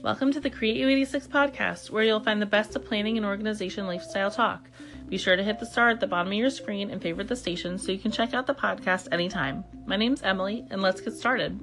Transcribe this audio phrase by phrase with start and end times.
[0.00, 3.88] Welcome to the Create U86 podcast, where you'll find the best of planning and organization
[3.88, 4.70] lifestyle talk.
[5.08, 7.34] Be sure to hit the star at the bottom of your screen and favorite the
[7.34, 9.64] station so you can check out the podcast anytime.
[9.86, 11.58] My name's Emily, and let's get started.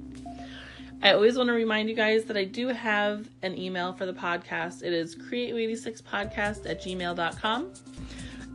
[1.02, 4.12] I always want to remind you guys that I do have an email for the
[4.12, 4.82] podcast.
[4.82, 7.72] It is create86podcast at gmail.com,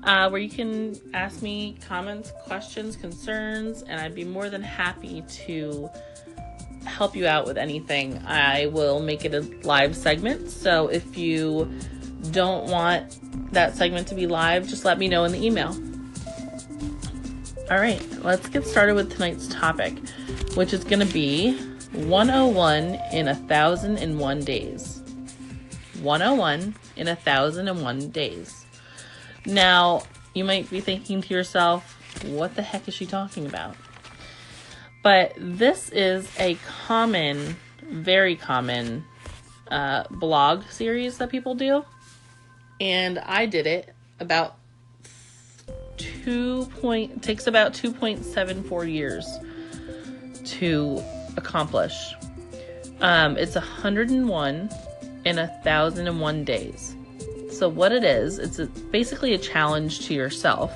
[0.04, 5.23] uh, where you can ask me comments, questions, concerns, and I'd be more than happy
[5.48, 5.89] to
[7.02, 8.21] help you out with anything.
[8.27, 10.51] I will make it a live segment.
[10.51, 11.68] So if you
[12.29, 13.18] don't want
[13.54, 15.75] that segment to be live, just let me know in the email.
[17.71, 19.97] All right, let's get started with tonight's topic,
[20.54, 21.57] which is going to be
[21.93, 25.02] 101 in a thousand and one days.
[26.04, 28.63] 101 in a thousand and one days.
[29.47, 30.04] Now,
[30.36, 33.75] you might be thinking to yourself, what the heck is she talking about?
[35.03, 36.55] But this is a
[36.86, 39.03] common, very common
[39.69, 41.83] uh, blog series that people do.
[42.80, 44.57] And I did it about
[45.97, 49.27] two point takes about 2.74 years
[50.45, 51.02] to
[51.38, 52.16] accomplish.
[53.02, 54.69] Um, it's 101
[55.25, 56.95] in a thousand and one days.
[57.52, 60.72] So what it is, it's a, basically a challenge to yourself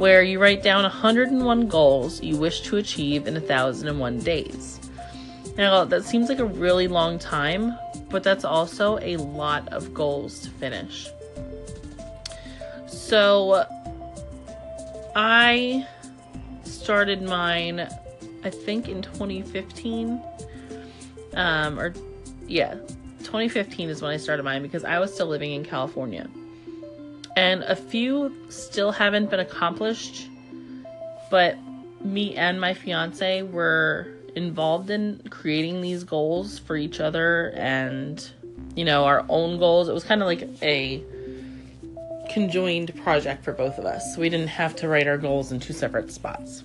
[0.00, 4.80] where you write down 101 goals you wish to achieve in 1001 days.
[5.58, 7.76] Now, that seems like a really long time,
[8.08, 11.06] but that's also a lot of goals to finish.
[12.86, 13.66] So,
[15.14, 15.86] I
[16.64, 17.86] started mine,
[18.42, 20.18] I think, in 2015.
[21.34, 21.92] Um, or,
[22.46, 22.72] yeah,
[23.18, 26.26] 2015 is when I started mine because I was still living in California
[27.36, 30.28] and a few still haven't been accomplished,
[31.30, 31.56] but
[32.00, 38.30] me and my fiance were involved in creating these goals for each other and
[38.76, 39.88] you know our own goals.
[39.88, 41.02] It was kind of like a
[42.30, 44.16] conjoined project for both of us.
[44.16, 46.62] We didn't have to write our goals in two separate spots.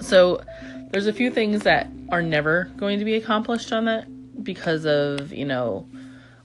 [0.00, 0.42] So
[0.90, 4.06] there's a few things that are never going to be accomplished on that
[4.42, 5.86] because of you know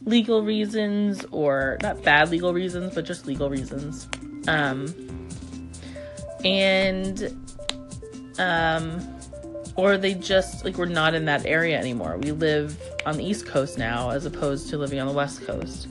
[0.05, 4.07] legal reasons or not bad legal reasons, but just legal reasons.
[4.47, 4.93] Um,
[6.43, 7.37] and
[8.39, 8.99] um,
[9.75, 12.17] or they just like we're not in that area anymore.
[12.17, 15.87] We live on the East Coast now as opposed to living on the West Coast.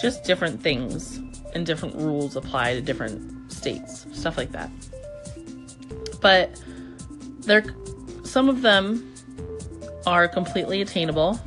[0.00, 1.20] Just different things
[1.54, 4.70] and different rules apply to different states, stuff like that.
[6.20, 6.60] But
[7.40, 7.64] there
[8.24, 9.14] some of them
[10.06, 11.38] are completely attainable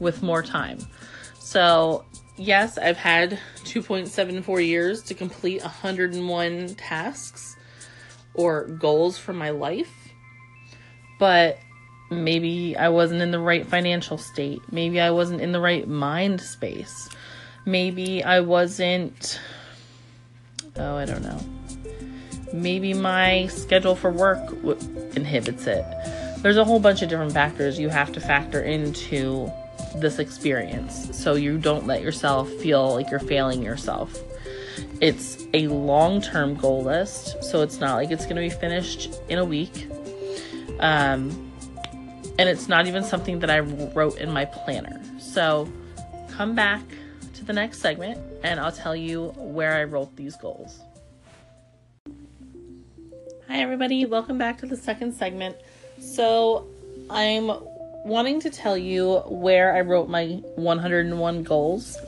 [0.00, 0.78] with more time.
[1.46, 2.04] So,
[2.36, 7.54] yes, I've had 2.74 years to complete 101 tasks
[8.34, 9.92] or goals for my life.
[11.20, 11.60] But
[12.10, 14.60] maybe I wasn't in the right financial state.
[14.72, 17.08] Maybe I wasn't in the right mind space.
[17.64, 19.38] Maybe I wasn't.
[20.74, 21.38] Oh, I don't know.
[22.52, 24.52] Maybe my schedule for work
[25.14, 25.84] inhibits it.
[26.38, 29.48] There's a whole bunch of different factors you have to factor into
[30.00, 34.18] this experience so you don't let yourself feel like you're failing yourself.
[35.00, 39.20] It's a long term goal list, so it's not like it's going to be finished
[39.28, 39.88] in a week.
[40.80, 41.52] Um,
[42.38, 45.00] and it's not even something that I wrote in my planner.
[45.18, 45.70] So
[46.30, 46.82] come back
[47.34, 50.80] to the next segment and I'll tell you where I wrote these goals.
[53.48, 54.04] Hi, everybody.
[54.04, 55.56] Welcome back to the second segment.
[56.00, 56.66] So
[57.08, 57.50] I'm
[58.06, 61.98] wanting to tell you where I wrote my 101 goals.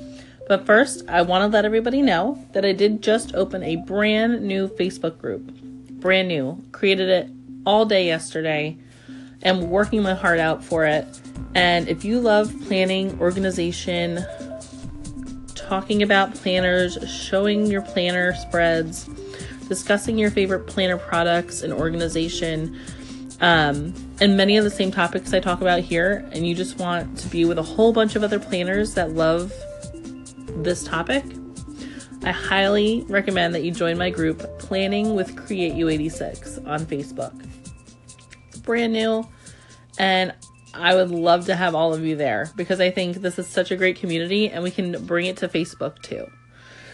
[0.47, 4.43] But first, I want to let everybody know that I did just open a brand
[4.43, 5.51] new Facebook group.
[6.01, 6.63] Brand new.
[6.73, 7.31] Created it
[7.67, 8.79] all day yesterday
[9.43, 11.05] and working my heart out for it.
[11.55, 14.25] And if you love planning, organization,
[15.55, 19.05] talking about planners, showing your planner spreads,
[19.69, 22.79] discussing your favorite planner products and organization,
[23.41, 27.19] um, and many of the same topics I talk about here, and you just want
[27.19, 29.53] to be with a whole bunch of other planners that love
[30.57, 31.25] this topic,
[32.25, 37.49] I highly recommend that you join my group Planning with Create U86 on Facebook.
[38.49, 39.27] It's brand new,
[39.99, 40.35] and
[40.75, 43.71] I would love to have all of you there because I think this is such
[43.71, 46.27] a great community and we can bring it to Facebook too.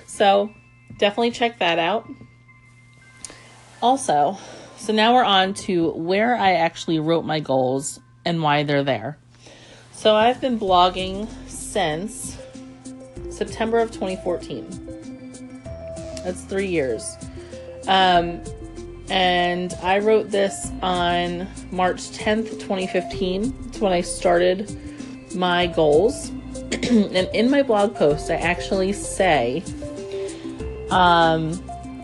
[0.07, 0.51] So
[0.99, 2.09] definitely check that out.
[3.83, 4.39] Also,
[4.85, 9.17] so now we're on to where I actually wrote my goals and why they're there.
[9.93, 12.37] So I've been blogging since
[13.31, 15.63] September of 2014.
[16.23, 17.17] That's three years.
[17.89, 18.43] Um,
[19.09, 23.57] and I wrote this on March 10th, 2015.
[23.69, 24.71] It's when I started
[25.35, 26.29] my goals.
[26.73, 29.65] and in my blog post, I actually say,
[30.91, 31.59] um,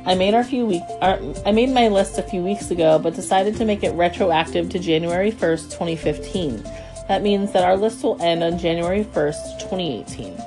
[0.07, 0.87] I made our few weeks.
[1.03, 4.79] I made my list a few weeks ago, but decided to make it retroactive to
[4.79, 6.63] January 1st, 2015.
[7.09, 10.41] That means that our list will end on January 1st, 2018.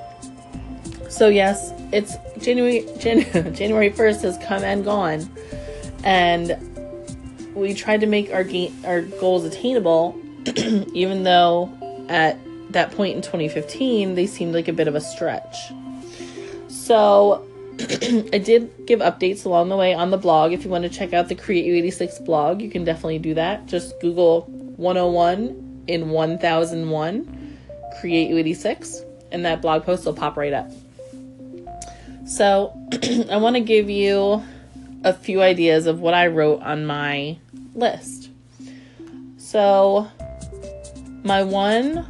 [1.10, 5.30] So yes, it's January Jan- January 1st has come and gone,
[6.04, 6.58] and
[7.54, 10.20] we tried to make our ga- our goals attainable,
[10.94, 11.72] even though
[12.10, 12.40] at
[12.72, 15.56] that point in 2015 they seemed like a bit of a stretch.
[16.68, 17.46] So
[18.34, 20.52] I did give updates along the way on the blog.
[20.54, 23.66] If you want to check out the Create U86 blog, you can definitely do that.
[23.66, 24.42] Just Google
[24.78, 27.58] 101 in 1001
[28.00, 30.70] Create U86, and that blog post will pop right up.
[32.26, 32.74] So
[33.32, 34.44] I want to give you
[35.04, 37.38] a few ideas of what I wrote on my
[37.76, 38.30] list.
[39.38, 40.10] So
[41.24, 42.06] my one,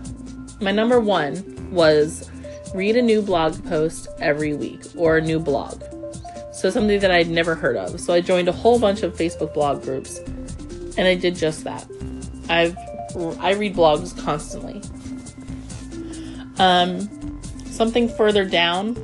[0.62, 2.30] my number one was
[2.74, 5.82] read a new blog post every week or a new blog.
[6.52, 8.00] So something that I'd never heard of.
[8.00, 10.18] So I joined a whole bunch of Facebook blog groups
[10.98, 11.88] and I did just that.
[12.50, 12.78] I've
[13.40, 14.82] I read blogs constantly.
[16.60, 18.98] Um something further down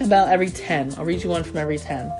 [0.00, 0.94] about every 10.
[0.96, 2.12] I'll read you one from every 10.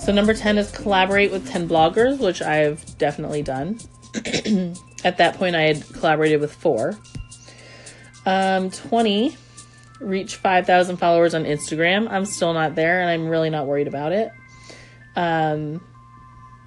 [0.00, 3.78] So number 10 is collaborate with 10 bloggers, which I've definitely done.
[5.04, 6.96] At that point I had collaborated with 4.
[8.28, 9.38] Um, 20,
[10.00, 12.10] reach 5,000 followers on Instagram.
[12.10, 14.30] I'm still not there and I'm really not worried about it.
[15.16, 15.82] Um,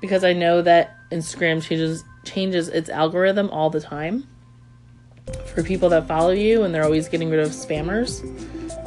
[0.02, 4.28] because I know that Instagram changes changes its algorithm all the time
[5.54, 8.24] for people that follow you and they're always getting rid of spammers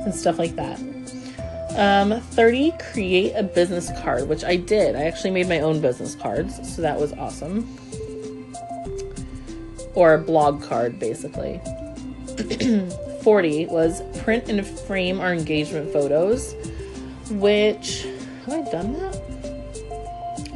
[0.05, 0.81] and stuff like that.
[1.77, 4.97] Um, 30, create a business card, which I did.
[4.97, 7.79] I actually made my own business cards, so that was awesome.
[9.95, 11.61] Or a blog card, basically.
[13.23, 16.55] 40 was print and frame our engagement photos,
[17.31, 18.07] which
[18.45, 19.21] have I done that?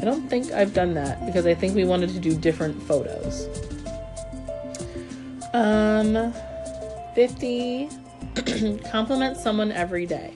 [0.01, 3.49] I don't think I've done that because I think we wanted to do different photos.
[5.55, 6.33] Um
[7.15, 7.89] 50
[8.91, 10.33] compliment someone every day.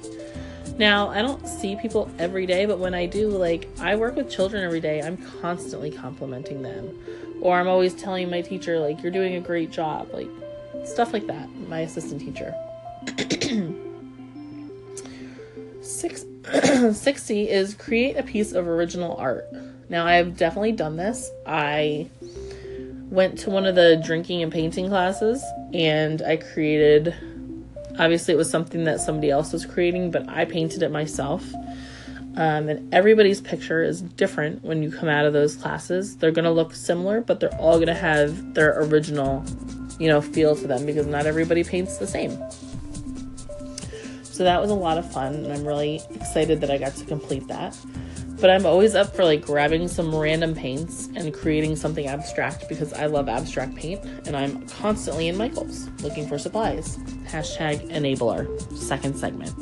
[0.79, 4.31] Now, I don't see people every day, but when I do, like I work with
[4.31, 6.99] children every day, I'm constantly complimenting them.
[7.41, 10.09] Or I'm always telling my teacher like you're doing a great job.
[10.13, 10.29] Like
[10.85, 11.49] stuff like that.
[11.69, 12.55] My assistant teacher.
[15.83, 16.25] Six,
[16.93, 19.47] 60 is create a piece of original art.
[19.89, 21.31] Now, I've definitely done this.
[21.47, 22.09] I
[23.11, 25.43] went to one of the drinking and painting classes
[25.75, 27.15] and I created,
[27.99, 31.45] obviously, it was something that somebody else was creating, but I painted it myself.
[32.35, 36.17] Um, and everybody's picture is different when you come out of those classes.
[36.17, 39.45] They're going to look similar, but they're all going to have their original
[40.03, 42.37] you know, feel to them because not everybody paints the same.
[44.25, 47.05] So that was a lot of fun, and I'm really excited that I got to
[47.05, 47.79] complete that.
[48.41, 52.93] But I'm always up for like grabbing some random paints and creating something abstract because
[52.95, 56.97] I love abstract paint, and I'm constantly in Michaels looking for supplies.
[57.27, 59.55] Hashtag enabler, second segment.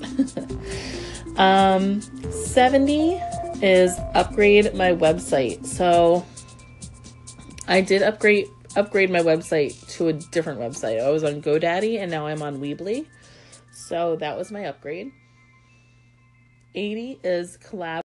[1.39, 2.01] um,
[2.31, 3.21] 70
[3.61, 5.67] is upgrade my website.
[5.67, 6.25] So
[7.69, 10.99] I did upgrade upgrade my website to a different website.
[10.99, 13.05] I was on GoDaddy and now I'm on Weebly.
[13.71, 15.13] So that was my upgrade.
[16.75, 18.01] 80 is collab.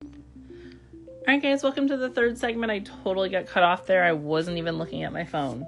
[1.21, 2.69] Alright, guys, welcome to the third segment.
[2.69, 4.03] I totally got cut off there.
[4.03, 5.65] I wasn't even looking at my phone.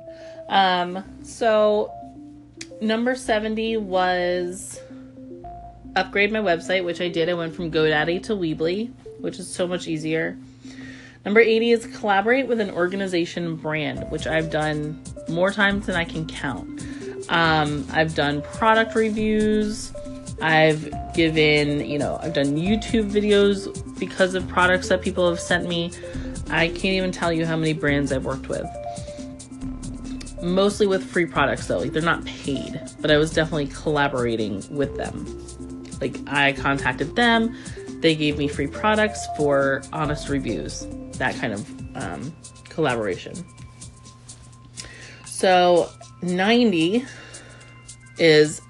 [0.50, 1.94] Um, so
[2.82, 4.82] number 70 was
[5.96, 7.30] upgrade my website, which I did.
[7.30, 10.38] I went from GoDaddy to Weebly, which is so much easier.
[11.26, 16.06] Number 80 is collaborate with an organization brand, which I've done more times than I
[16.06, 16.86] can count.
[17.30, 19.94] Um, I've done product reviews.
[20.42, 25.68] I've given, you know, I've done YouTube videos because of products that people have sent
[25.68, 25.92] me.
[26.50, 28.66] I can't even tell you how many brands I've worked with.
[30.42, 34.96] Mostly with free products though, like they're not paid, but I was definitely collaborating with
[34.96, 35.26] them.
[36.00, 37.56] Like I contacted them,
[38.02, 42.36] they gave me free products for honest reviews that kind of um,
[42.70, 43.34] collaboration.
[45.26, 45.90] So
[46.22, 47.06] 90
[48.18, 48.62] is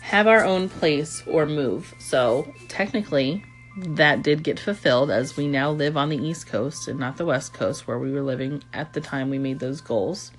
[0.00, 1.94] have our own place or move.
[1.98, 3.44] So technically,
[3.76, 7.26] that did get fulfilled as we now live on the East Coast and not the
[7.26, 10.32] West Coast where we were living at the time we made those goals.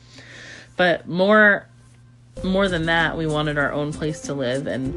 [0.76, 1.68] But more
[2.44, 4.94] more than that, we wanted our own place to live and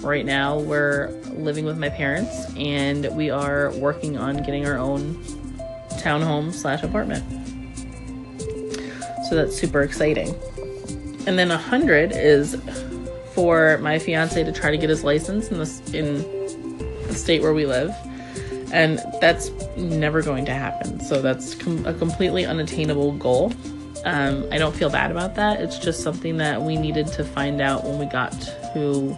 [0.00, 5.14] right now we're living with my parents and we are working on getting our own
[5.98, 7.24] townhome slash apartment.
[9.28, 10.34] So that's super exciting.
[11.26, 12.56] And then 100 is
[13.34, 16.22] for my fiance to try to get his license in this in
[17.06, 17.94] the state where we live.
[18.72, 21.00] And that's never going to happen.
[21.00, 23.52] So that's com- a completely unattainable goal.
[24.04, 25.60] Um, I don't feel bad about that.
[25.60, 28.32] It's just something that we needed to find out when we got
[28.74, 29.16] to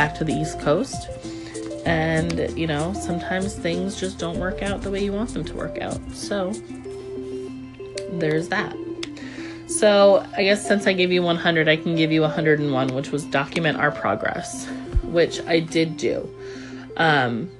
[0.00, 1.10] back to the East Coast.
[1.84, 5.54] And, you know, sometimes things just don't work out the way you want them to
[5.54, 6.00] work out.
[6.14, 6.52] So,
[8.10, 8.74] there's that.
[9.66, 13.24] So, I guess since I gave you 100, I can give you 101, which was
[13.26, 14.66] document our progress,
[15.02, 16.34] which I did do.
[16.96, 17.50] Um,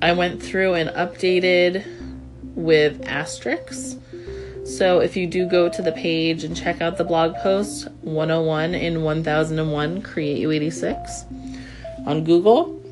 [0.00, 1.84] I went through and updated
[2.54, 3.98] with asterisks.
[4.80, 8.74] So if you do go to the page and check out the blog post 101
[8.74, 12.82] in 1001 Create U86 on Google,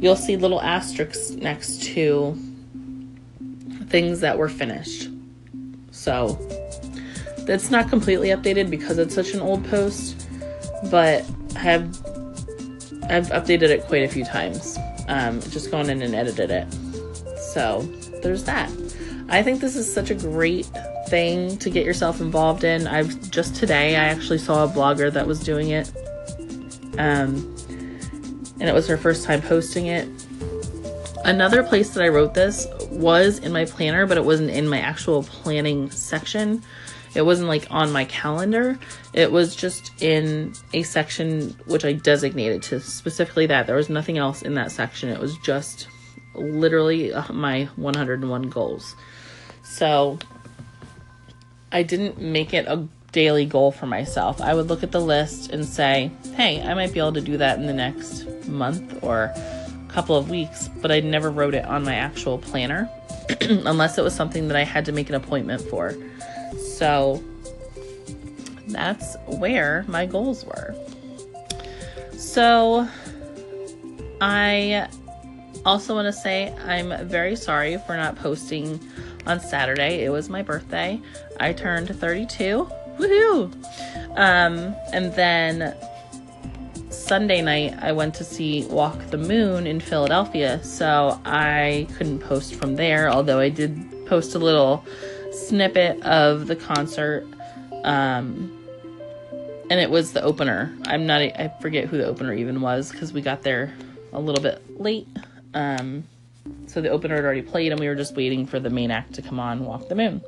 [0.00, 2.34] you'll see little asterisks next to
[3.88, 5.10] things that were finished.
[5.90, 6.38] So
[7.40, 10.26] it's not completely updated because it's such an old post,
[10.90, 11.82] but have
[13.10, 14.78] I've updated it quite a few times.
[15.08, 16.72] Um, just gone in and edited it.
[17.52, 17.82] So
[18.22, 18.70] there's that.
[19.28, 20.70] I think this is such a great
[21.08, 22.86] thing to get yourself involved in.
[22.86, 25.90] I've just today I actually saw a blogger that was doing it.
[26.98, 27.54] Um,
[28.60, 30.08] and it was her first time posting it.
[31.24, 34.78] Another place that I wrote this was in my planner, but it wasn't in my
[34.78, 36.62] actual planning section.
[37.14, 38.78] It wasn't like on my calendar.
[39.12, 43.66] It was just in a section which I designated to specifically that.
[43.66, 45.08] There was nothing else in that section.
[45.08, 45.88] It was just
[46.34, 48.96] literally uh, my 101 goals.
[49.62, 50.18] So
[51.74, 54.40] I didn't make it a daily goal for myself.
[54.40, 57.36] I would look at the list and say, hey, I might be able to do
[57.36, 59.34] that in the next month or
[59.88, 62.88] couple of weeks, but I never wrote it on my actual planner
[63.40, 65.94] unless it was something that I had to make an appointment for.
[66.58, 67.22] So
[68.68, 70.74] that's where my goals were.
[72.16, 72.88] So
[74.20, 74.88] I
[75.64, 78.80] also want to say I'm very sorry for not posting
[79.26, 80.04] on Saturday.
[80.04, 81.00] It was my birthday.
[81.40, 82.68] I turned 32.
[82.98, 83.52] Woohoo!
[84.16, 85.74] Um, and then
[86.90, 92.54] Sunday night, I went to see Walk the Moon in Philadelphia, so I couldn't post
[92.54, 94.84] from there, although I did post a little
[95.32, 97.26] snippet of the concert.
[97.82, 98.58] Um,
[99.70, 100.76] and it was the opener.
[100.86, 103.74] I'm not, I forget who the opener even was because we got there
[104.12, 105.08] a little bit late.
[105.52, 106.04] Um,
[106.74, 109.14] so the opener had already played, and we were just waiting for the main act
[109.14, 110.20] to come on, Walk the Moon,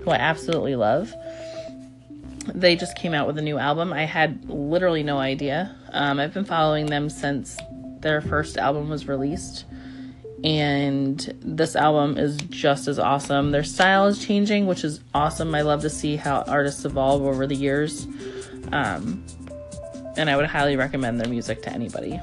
[0.00, 1.14] who I absolutely love.
[2.54, 3.90] They just came out with a new album.
[3.90, 5.74] I had literally no idea.
[5.92, 7.56] Um, I've been following them since
[8.00, 9.64] their first album was released,
[10.44, 13.50] and this album is just as awesome.
[13.50, 15.54] Their style is changing, which is awesome.
[15.54, 18.06] I love to see how artists evolve over the years.
[18.70, 19.24] Um,
[20.18, 22.20] and I would highly recommend their music to anybody.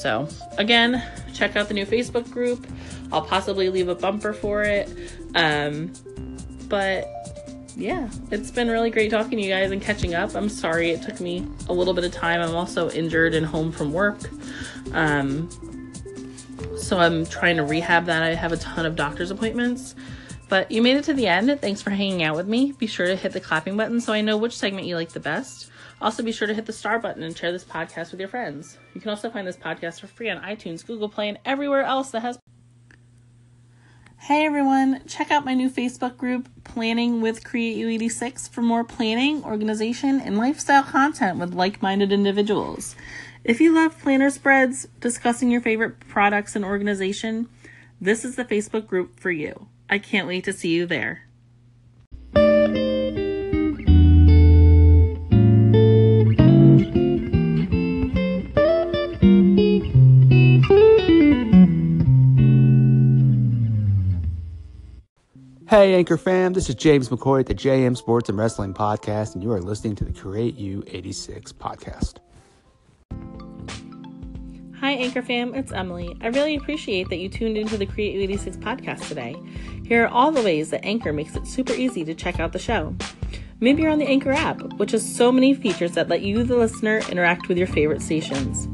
[0.00, 0.26] So,
[0.56, 1.04] again,
[1.34, 2.66] check out the new Facebook group.
[3.12, 4.88] I'll possibly leave a bumper for it.
[5.34, 5.92] Um,
[6.70, 7.06] but
[7.76, 10.34] yeah, it's been really great talking to you guys and catching up.
[10.34, 12.40] I'm sorry it took me a little bit of time.
[12.40, 14.18] I'm also injured and home from work.
[14.92, 15.50] Um,
[16.78, 18.22] so I'm trying to rehab that.
[18.22, 19.94] I have a ton of doctor's appointments.
[20.48, 21.60] But you made it to the end.
[21.60, 22.72] Thanks for hanging out with me.
[22.72, 25.20] Be sure to hit the clapping button so I know which segment you like the
[25.20, 25.70] best.
[26.00, 28.78] Also, be sure to hit the star button and share this podcast with your friends.
[28.94, 32.10] You can also find this podcast for free on iTunes, Google Play, and everywhere else
[32.10, 32.38] that has.
[34.16, 39.42] Hey everyone, check out my new Facebook group, Planning with Create U86, for more planning,
[39.44, 42.96] organization, and lifestyle content with like minded individuals.
[43.44, 47.48] If you love planner spreads, discussing your favorite products and organization,
[48.00, 49.68] this is the Facebook group for you.
[49.88, 51.22] I can't wait to see you there.
[65.70, 69.42] Hey, Anchor fam, this is James McCoy at the JM Sports and Wrestling Podcast, and
[69.44, 72.16] you are listening to the Create You 86 podcast.
[74.80, 76.12] Hi, Anchor fam, it's Emily.
[76.22, 79.36] I really appreciate that you tuned into the Create You 86 podcast today.
[79.86, 82.58] Here are all the ways that Anchor makes it super easy to check out the
[82.58, 82.96] show.
[83.60, 86.56] Maybe you're on the Anchor app, which has so many features that let you, the
[86.56, 88.66] listener, interact with your favorite stations.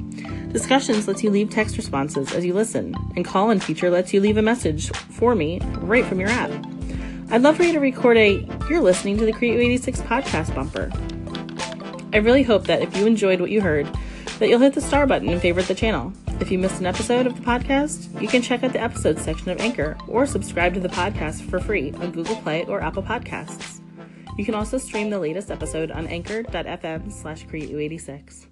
[0.51, 4.23] Discussions lets you leave text responses as you listen, and call in feature lets you
[4.23, 6.76] leave a message for me right from your app.
[7.29, 10.93] I'd love for you to record a You're listening to the Create 86 podcast bumper.
[12.13, 13.89] I really hope that if you enjoyed what you heard,
[14.39, 16.13] that you'll hit the star button and favorite the channel.
[16.39, 19.51] If you missed an episode of the podcast, you can check out the episodes section
[19.51, 23.81] of Anchor or subscribe to the podcast for free on Google Play or Apple Podcasts.
[24.39, 28.47] You can also stream the latest episode on anchor.fm slash createu86.